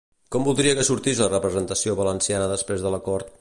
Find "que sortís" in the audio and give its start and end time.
0.79-1.21